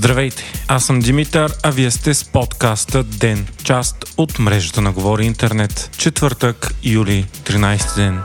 Здравейте, 0.00 0.44
аз 0.68 0.84
съм 0.84 1.00
Димитър, 1.00 1.52
а 1.62 1.70
вие 1.70 1.90
сте 1.90 2.14
с 2.14 2.24
подкаста 2.24 3.02
ДЕН, 3.02 3.46
част 3.64 4.14
от 4.16 4.38
мрежата 4.38 4.80
на 4.80 4.92
Говори 4.92 5.24
Интернет. 5.24 5.90
Четвъртък, 5.98 6.74
юли, 6.84 7.26
13 7.44 7.96
ден. 7.96 8.20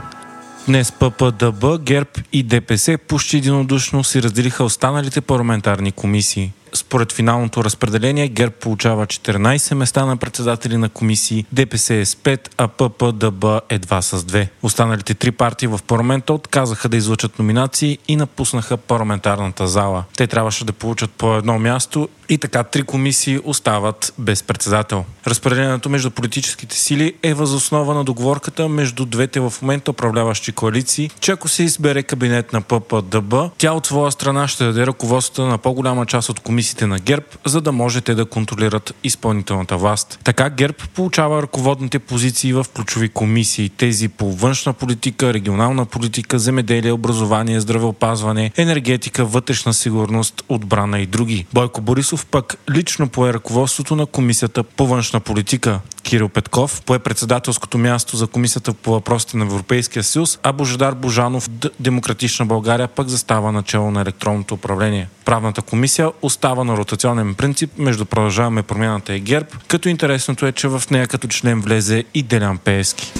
Днес 0.66 0.92
ППДБ, 0.92 1.78
ГЕРБ 1.82 2.10
и 2.32 2.42
ДПС 2.42 2.98
почти 3.08 3.36
единодушно 3.36 4.04
си 4.04 4.22
разделиха 4.22 4.64
останалите 4.64 5.20
парламентарни 5.20 5.92
комисии. 5.92 6.52
Според 6.86 7.12
финалното 7.12 7.64
разпределение 7.64 8.28
ГЕРБ 8.28 8.54
получава 8.60 9.06
14 9.06 9.74
места 9.74 10.04
на 10.04 10.16
председатели 10.16 10.76
на 10.76 10.88
комисии, 10.88 11.44
ДПС 11.52 11.94
е 11.94 12.04
с 12.04 12.14
5, 12.14 12.48
а 12.56 12.68
ППДБ 12.68 13.44
едва 13.68 14.02
с 14.02 14.18
2. 14.18 14.48
Останалите 14.62 15.14
три 15.14 15.30
партии 15.30 15.68
в 15.68 15.80
парламента 15.86 16.32
отказаха 16.32 16.88
да 16.88 16.96
излъчат 16.96 17.38
номинации 17.38 17.98
и 18.08 18.16
напуснаха 18.16 18.76
парламентарната 18.76 19.66
зала. 19.66 20.04
Те 20.16 20.26
трябваше 20.26 20.64
да 20.64 20.72
получат 20.72 21.10
по 21.10 21.36
едно 21.36 21.58
място 21.58 22.08
и 22.28 22.38
така 22.38 22.62
три 22.62 22.82
комисии 22.82 23.40
остават 23.44 24.14
без 24.18 24.42
председател. 24.42 25.04
Разпределението 25.26 25.88
между 25.88 26.10
политическите 26.10 26.76
сили 26.76 27.14
е 27.22 27.34
възоснова 27.34 27.94
на 27.94 28.04
договорката 28.04 28.68
между 28.68 29.04
двете 29.04 29.40
в 29.40 29.52
момента 29.62 29.90
управляващи 29.90 30.52
коалиции, 30.52 31.10
че 31.20 31.32
ако 31.32 31.48
се 31.48 31.62
избере 31.62 32.02
кабинет 32.02 32.52
на 32.52 32.60
ППДБ, 32.60 33.34
тя 33.58 33.72
от 33.72 33.86
своя 33.86 34.12
страна 34.12 34.48
ще 34.48 34.64
даде 34.64 34.86
ръководството 34.86 35.46
на 35.46 35.58
по-голяма 35.58 36.06
част 36.06 36.28
от 36.28 36.40
комисиите 36.40 36.75
на 36.84 36.98
ГЕРБ, 36.98 37.26
за 37.44 37.60
да 37.60 37.72
можете 37.72 38.14
да 38.14 38.24
контролират 38.24 38.94
изпълнителната 39.04 39.76
власт. 39.76 40.18
Така 40.24 40.50
ГЕРБ 40.50 40.76
получава 40.94 41.42
ръководните 41.42 41.98
позиции 41.98 42.52
в 42.52 42.66
ключови 42.76 43.08
комисии, 43.08 43.68
тези 43.68 44.08
по 44.08 44.32
външна 44.32 44.72
политика, 44.72 45.34
регионална 45.34 45.84
политика, 45.86 46.38
земеделие, 46.38 46.92
образование, 46.92 47.60
здравеопазване, 47.60 48.52
енергетика, 48.56 49.24
вътрешна 49.24 49.74
сигурност, 49.74 50.44
отбрана 50.48 51.00
и 51.00 51.06
други. 51.06 51.46
Бойко 51.52 51.80
Борисов 51.80 52.26
пък 52.26 52.56
лично 52.70 53.08
пое 53.08 53.32
ръководството 53.32 53.96
на 53.96 54.06
Комисията 54.06 54.62
по 54.62 54.86
външна 54.86 55.20
политика. 55.20 55.80
Кирил 56.06 56.28
Петков 56.28 56.82
пое 56.82 56.98
председателското 56.98 57.78
място 57.78 58.16
за 58.16 58.26
Комисията 58.26 58.72
по 58.74 58.92
въпросите 58.92 59.36
на 59.36 59.44
Европейския 59.44 60.02
съюз, 60.02 60.38
а 60.42 60.52
Божидар 60.52 60.94
Божанов 60.94 61.48
Демократична 61.80 62.46
България 62.46 62.88
пък 62.88 63.08
застава 63.08 63.52
начало 63.52 63.90
на 63.90 64.00
електронното 64.00 64.54
управление. 64.54 65.08
Правната 65.24 65.62
комисия 65.62 66.10
остава 66.22 66.64
на 66.64 66.76
ротационен 66.76 67.34
принцип 67.34 67.70
между 67.78 68.04
Продължаваме 68.04 68.62
промяната 68.62 69.14
и 69.14 69.20
ГЕРБ, 69.20 69.48
като 69.68 69.88
интересното 69.88 70.46
е, 70.46 70.52
че 70.52 70.68
в 70.68 70.82
нея 70.90 71.06
като 71.06 71.28
член 71.28 71.60
влезе 71.60 72.04
и 72.14 72.22
Делян 72.22 72.58
Пески. 72.58 73.12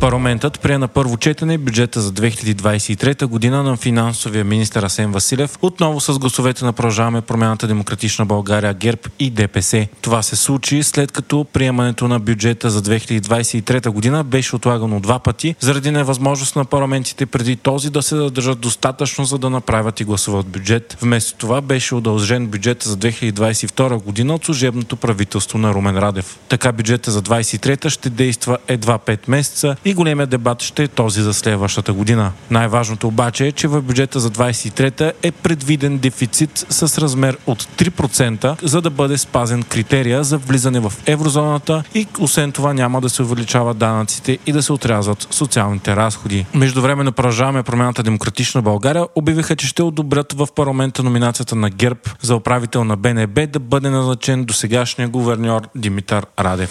Парламентът 0.00 0.60
прие 0.60 0.78
на 0.78 0.88
първо 0.88 1.16
четене 1.16 1.58
бюджета 1.58 2.00
за 2.00 2.12
2023 2.12 3.26
година 3.26 3.62
на 3.62 3.76
финансовия 3.76 4.44
министр 4.44 4.86
Асен 4.86 5.12
Василев, 5.12 5.58
отново 5.62 6.00
с 6.00 6.18
гласовете 6.18 6.64
на 6.64 6.72
Продължаваме 6.72 7.20
промяната 7.20 7.66
Демократична 7.66 8.26
България, 8.26 8.74
ГЕРБ 8.74 9.00
и 9.18 9.30
ДПС. 9.30 9.88
Това 10.00 10.22
се 10.22 10.36
случи 10.36 10.82
след 10.82 11.12
като 11.12 11.46
приемането 11.52 12.08
на 12.08 12.20
бюджета 12.20 12.70
за 12.70 12.82
2023 12.82 13.88
година 13.88 14.24
беше 14.24 14.56
отлагано 14.56 15.00
два 15.00 15.18
пъти, 15.18 15.54
заради 15.60 15.90
невъзможност 15.90 16.56
на 16.56 16.64
парламентите 16.64 17.26
преди 17.26 17.56
този 17.56 17.90
да 17.90 18.02
се 18.02 18.16
държат 18.16 18.60
достатъчно, 18.60 19.24
за 19.24 19.38
да 19.38 19.50
направят 19.50 20.00
и 20.00 20.04
гласуват 20.04 20.46
бюджет. 20.46 20.96
Вместо 21.00 21.38
това 21.38 21.60
беше 21.60 21.94
удължен 21.94 22.46
бюджет 22.46 22.82
за 22.82 22.96
2022 22.96 24.02
година 24.02 24.34
от 24.34 24.44
служебното 24.44 24.96
правителство 24.96 25.58
на 25.58 25.74
Румен 25.74 25.98
Радев. 25.98 26.38
Така 26.48 26.72
бюджета 26.72 27.10
за 27.10 27.22
2023 27.22 27.88
ще 27.88 28.10
действа 28.10 28.58
едва 28.68 28.98
5 28.98 29.18
месеца 29.28 29.76
и 29.86 29.94
големият 29.94 30.30
дебат 30.30 30.62
ще 30.62 30.82
е 30.82 30.88
този 30.88 31.22
за 31.22 31.34
следващата 31.34 31.92
година. 31.92 32.32
Най-важното 32.50 33.08
обаче 33.08 33.46
е, 33.46 33.52
че 33.52 33.68
в 33.68 33.82
бюджета 33.82 34.20
за 34.20 34.30
23-та 34.30 35.12
е 35.22 35.30
предвиден 35.30 35.98
дефицит 35.98 36.66
с 36.70 36.98
размер 36.98 37.38
от 37.46 37.62
3%, 37.62 38.62
за 38.62 38.80
да 38.80 38.90
бъде 38.90 39.18
спазен 39.18 39.62
критерия 39.62 40.24
за 40.24 40.38
влизане 40.38 40.80
в 40.80 40.92
еврозоната 41.06 41.82
и 41.94 42.06
освен 42.20 42.52
това 42.52 42.72
няма 42.72 43.00
да 43.00 43.08
се 43.08 43.22
увеличават 43.22 43.78
данъците 43.78 44.38
и 44.46 44.52
да 44.52 44.62
се 44.62 44.72
отрязват 44.72 45.28
социалните 45.30 45.96
разходи. 45.96 46.46
Междувременно 46.54 47.12
продължаваме 47.12 47.62
промяната 47.62 48.02
Демократична 48.02 48.62
България 48.62 49.06
обявиха, 49.14 49.56
че 49.56 49.66
ще 49.66 49.82
одобрят 49.82 50.32
в 50.32 50.48
парламента 50.56 51.02
номинацията 51.02 51.56
на 51.56 51.70
ГЕРБ 51.70 52.00
за 52.22 52.36
управител 52.36 52.84
на 52.84 52.96
БНБ 52.96 53.46
да 53.46 53.58
бъде 53.58 53.90
назначен 53.90 54.44
до 54.44 54.54
сегашния 54.54 55.08
гуверньор 55.08 55.62
Димитър 55.74 56.26
Радев. 56.38 56.70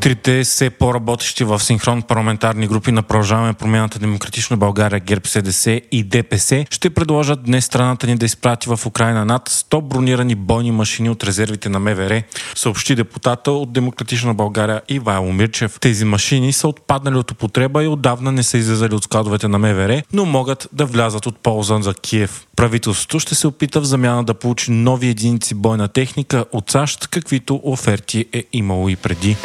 Трите 0.00 0.44
все 0.44 0.70
по-работещи 0.70 1.44
в 1.44 1.60
синхрон 1.60 2.02
парламентарни 2.02 2.66
групи 2.66 2.92
на 2.92 3.02
Продължаваме 3.02 3.52
промяната 3.52 3.98
Демократична 3.98 4.56
България, 4.56 5.00
ГЕРБ, 5.00 5.28
СДС 5.28 5.80
и 5.92 6.04
ДПС 6.04 6.66
ще 6.70 6.90
предложат 6.90 7.42
днес 7.42 7.64
страната 7.64 8.06
ни 8.06 8.16
да 8.16 8.26
изпрати 8.26 8.68
в 8.68 8.86
Украина 8.86 9.24
над 9.24 9.48
100 9.48 9.82
бронирани 9.82 10.34
бойни 10.34 10.72
машини 10.72 11.10
от 11.10 11.24
резервите 11.24 11.68
на 11.68 11.78
МВР, 11.78 12.22
съобщи 12.54 12.94
депутата 12.94 13.52
от 13.52 13.72
Демократична 13.72 14.34
България 14.34 14.82
Ивайло 14.88 15.32
Мирчев. 15.32 15.78
Тези 15.80 16.04
машини 16.04 16.52
са 16.52 16.68
отпаднали 16.68 17.16
от 17.16 17.30
употреба 17.30 17.84
и 17.84 17.86
отдавна 17.86 18.32
не 18.32 18.42
са 18.42 18.58
излезали 18.58 18.94
от 18.94 19.04
складовете 19.04 19.48
на 19.48 19.58
МВР, 19.58 20.02
но 20.12 20.24
могат 20.24 20.68
да 20.72 20.86
влязат 20.86 21.26
от 21.26 21.38
полза 21.38 21.78
за 21.80 21.94
Киев. 21.94 22.46
Правителството 22.56 23.20
ще 23.20 23.34
се 23.34 23.46
опита 23.46 23.80
в 23.80 23.84
замяна 23.84 24.24
да 24.24 24.34
получи 24.34 24.70
нови 24.70 25.08
единици 25.08 25.54
бойна 25.54 25.88
техника 25.88 26.44
от 26.52 26.70
САЩ, 26.70 27.08
каквито 27.08 27.60
оферти 27.64 28.24
е 28.32 28.44
имало 28.52 28.88
и 28.88 28.96
преди. 28.96 29.36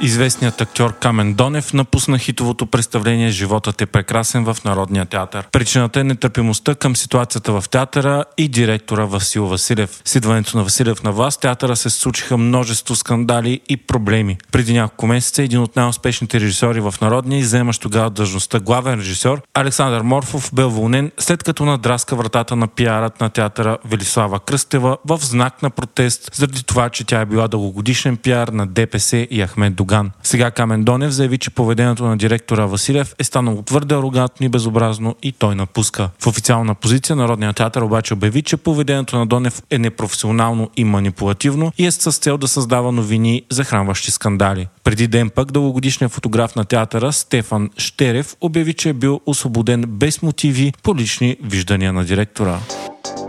Известният 0.00 0.60
актьор 0.60 0.98
Камен 0.98 1.34
Донев 1.34 1.72
напусна 1.72 2.18
хитовото 2.18 2.66
представление 2.66 3.30
Животът 3.30 3.80
е 3.80 3.86
прекрасен 3.86 4.44
в 4.44 4.56
Народния 4.64 5.06
театър. 5.06 5.48
Причината 5.52 6.00
е 6.00 6.04
нетърпимостта 6.04 6.74
към 6.74 6.96
ситуацията 6.96 7.60
в 7.60 7.68
театъра 7.68 8.24
и 8.38 8.48
директора 8.48 9.04
Васил 9.04 9.46
Василев. 9.46 10.00
С 10.04 10.14
идването 10.14 10.56
на 10.56 10.64
Василев 10.64 11.02
на 11.02 11.12
власт 11.12 11.40
театъра 11.40 11.76
се 11.76 11.90
случиха 11.90 12.36
множество 12.36 12.96
скандали 12.96 13.60
и 13.68 13.76
проблеми. 13.76 14.38
Преди 14.52 14.72
няколко 14.72 15.06
месеца 15.06 15.42
един 15.42 15.60
от 15.60 15.76
най-успешните 15.76 16.40
режисьори 16.40 16.80
в 16.80 16.94
Народния, 17.00 17.38
изземащ 17.38 17.82
тогава 17.82 18.10
дължността 18.10 18.60
главен 18.60 18.98
режисьор, 18.98 19.42
Александър 19.54 20.02
Морфов 20.02 20.50
бе 20.54 20.64
уволнен 20.64 21.10
след 21.18 21.42
като 21.42 21.64
надраска 21.64 22.16
вратата 22.16 22.56
на 22.56 22.68
пиарът 22.68 23.20
на 23.20 23.30
театъра 23.30 23.78
Велислава 23.84 24.40
Кръстева 24.40 24.96
в 25.08 25.18
знак 25.22 25.62
на 25.62 25.70
протест 25.70 26.30
заради 26.34 26.62
това, 26.62 26.88
че 26.88 27.04
тя 27.04 27.20
е 27.20 27.26
била 27.26 27.48
дългогодишен 27.48 28.16
пиар 28.16 28.48
на 28.48 28.66
ДПС 28.66 29.16
и 29.16 29.46
Ахмед 29.46 29.74
Доган. 29.86 30.10
Сега 30.22 30.50
Камен 30.50 30.84
Донев 30.84 31.10
заяви, 31.10 31.38
че 31.38 31.50
поведението 31.50 32.04
на 32.04 32.16
директора 32.16 32.66
Василев 32.66 33.14
е 33.18 33.24
станало 33.24 33.62
твърде 33.62 33.94
арогантно 33.94 34.46
и 34.46 34.48
безобразно 34.48 35.16
и 35.22 35.32
той 35.32 35.54
напуска. 35.54 36.10
В 36.18 36.26
официална 36.26 36.74
позиция 36.74 37.16
Народният 37.16 37.56
театър 37.56 37.82
обаче 37.82 38.14
обяви, 38.14 38.42
че 38.42 38.56
поведението 38.56 39.18
на 39.18 39.26
Донев 39.26 39.62
е 39.70 39.78
непрофесионално 39.78 40.70
и 40.76 40.84
манипулативно 40.84 41.72
и 41.78 41.86
е 41.86 41.90
с 41.90 42.12
цел 42.12 42.38
да 42.38 42.48
създава 42.48 42.92
новини, 42.92 43.42
захранващи 43.50 44.10
скандали. 44.10 44.68
Преди 44.84 45.06
ден 45.06 45.30
пък 45.30 45.52
дългогодишният 45.52 46.12
фотограф 46.12 46.56
на 46.56 46.64
театъра 46.64 47.12
Стефан 47.12 47.70
Штерев 47.78 48.36
обяви, 48.40 48.74
че 48.74 48.88
е 48.88 48.92
бил 48.92 49.20
освободен 49.26 49.84
без 49.88 50.22
мотиви 50.22 50.72
по 50.82 50.96
лични 50.96 51.36
виждания 51.42 51.92
на 51.92 52.04
директора. 52.04 52.58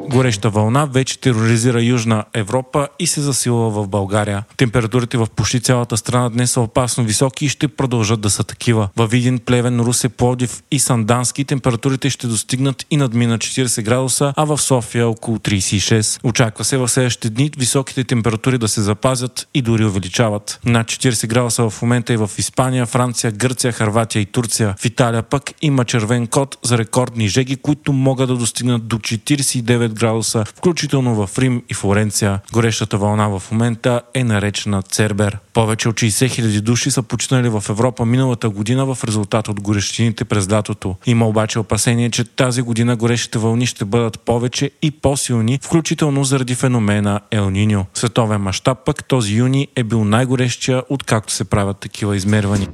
Гореща 0.09 0.49
вълна 0.49 0.85
вече 0.85 1.19
тероризира 1.19 1.83
Южна 1.83 2.23
Европа 2.33 2.87
и 2.99 3.07
се 3.07 3.21
засилва 3.21 3.69
в 3.69 3.87
България. 3.87 4.43
Температурите 4.57 5.17
в 5.17 5.27
почти 5.35 5.59
цялата 5.59 5.97
страна 5.97 6.29
днес 6.29 6.51
са 6.51 6.61
опасно 6.61 7.03
високи 7.03 7.45
и 7.45 7.49
ще 7.49 7.67
продължат 7.67 8.21
да 8.21 8.29
са 8.29 8.43
такива. 8.43 8.89
Във 8.97 9.11
Видин, 9.11 9.39
Плевен, 9.39 9.79
Русе, 9.79 10.09
Плодив 10.09 10.63
и 10.71 10.79
Сандански 10.79 11.45
температурите 11.45 12.09
ще 12.09 12.27
достигнат 12.27 12.85
и 12.91 12.97
надмина 12.97 13.37
40 13.37 13.81
градуса, 13.81 14.33
а 14.37 14.45
в 14.45 14.57
София 14.57 15.07
около 15.07 15.37
36. 15.37 16.19
Очаква 16.23 16.63
се 16.63 16.77
в 16.77 16.87
следващите 16.87 17.29
дни 17.29 17.51
високите 17.57 18.03
температури 18.03 18.57
да 18.57 18.67
се 18.67 18.81
запазят 18.81 19.47
и 19.53 19.61
дори 19.61 19.85
увеличават. 19.85 20.59
Над 20.65 20.87
40 20.87 21.27
градуса 21.27 21.69
в 21.69 21.81
момента 21.81 22.13
и 22.13 22.17
в 22.17 22.31
Испания, 22.37 22.85
Франция, 22.85 23.31
Гърция, 23.31 23.71
Харватия 23.71 24.21
и 24.21 24.25
Турция. 24.25 24.75
В 24.79 24.85
Италия 24.85 25.23
пък 25.23 25.51
има 25.61 25.85
червен 25.85 26.27
код 26.27 26.57
за 26.63 26.77
рекордни 26.77 27.27
жеги, 27.27 27.55
които 27.55 27.93
могат 27.93 28.27
да 28.29 28.35
достигнат 28.35 28.87
до 28.87 28.97
49 28.97 29.96
градуса, 29.97 30.45
включително 30.45 31.27
в 31.27 31.39
Рим 31.39 31.63
и 31.69 31.73
Флоренция. 31.73 32.39
Горещата 32.53 32.97
вълна 32.97 33.27
в 33.27 33.43
момента 33.51 34.01
е 34.13 34.23
наречена 34.23 34.81
Цербер. 34.81 35.37
Повече 35.53 35.89
от 35.89 35.95
60 35.95 36.09
000 36.09 36.61
души 36.61 36.91
са 36.91 37.03
починали 37.03 37.49
в 37.49 37.63
Европа 37.69 38.05
миналата 38.05 38.49
година 38.49 38.85
в 38.85 39.03
резултат 39.03 39.47
от 39.47 39.61
горещините 39.61 40.25
през 40.25 40.51
лятото. 40.51 40.95
Има 41.05 41.27
обаче 41.27 41.59
опасение, 41.59 42.09
че 42.09 42.23
тази 42.23 42.61
година 42.61 42.95
горещите 42.95 43.39
вълни 43.39 43.65
ще 43.65 43.85
бъдат 43.85 44.19
повече 44.19 44.71
и 44.81 44.91
по-силни, 44.91 45.59
включително 45.63 46.23
заради 46.23 46.55
феномена 46.55 47.19
Ел 47.31 47.49
Ниньо. 47.49 47.85
Световен 47.93 48.41
мащаб 48.41 48.77
пък 48.85 49.05
този 49.05 49.33
юни 49.33 49.67
е 49.75 49.83
бил 49.83 50.03
най-горещия, 50.03 50.83
откакто 50.89 51.33
се 51.33 51.43
правят 51.43 51.77
такива 51.77 52.15
измервания. 52.15 52.69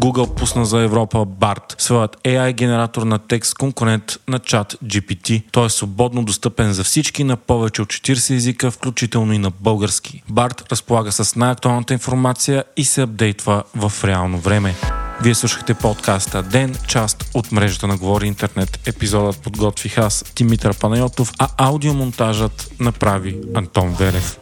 Google 0.00 0.34
пусна 0.34 0.66
за 0.66 0.80
Европа 0.80 1.18
BART, 1.18 1.82
своят 1.82 2.16
AI 2.24 2.52
генератор 2.52 3.02
на 3.02 3.18
текст 3.18 3.54
конкурент 3.54 4.18
на 4.28 4.38
чат 4.38 4.76
GPT. 4.84 5.42
Той 5.52 5.66
е 5.66 5.70
свободно 5.70 6.24
достъпен 6.24 6.72
за 6.72 6.84
всички 6.84 7.24
на 7.24 7.36
повече 7.36 7.82
от 7.82 7.88
40 7.88 8.34
езика, 8.34 8.70
включително 8.70 9.32
и 9.32 9.38
на 9.38 9.50
български. 9.50 10.22
BART 10.32 10.70
разполага 10.70 11.12
с 11.12 11.36
най-актуалната 11.36 11.92
информация 11.92 12.64
и 12.76 12.84
се 12.84 13.02
апдейтва 13.02 13.62
в 13.76 13.92
реално 14.04 14.38
време. 14.38 14.74
Вие 15.22 15.34
слушахте 15.34 15.74
подкаста 15.74 16.42
Ден, 16.42 16.76
част 16.88 17.30
от 17.34 17.52
мрежата 17.52 17.86
на 17.86 17.96
Говори 17.96 18.26
Интернет. 18.26 18.80
Епизодът 18.86 19.42
подготвих 19.42 19.98
аз, 19.98 20.24
Димитър 20.36 20.78
Панайотов, 20.78 21.32
а 21.38 21.48
аудиомонтажът 21.58 22.70
направи 22.80 23.38
Антон 23.54 23.94
Велев. 23.98 24.38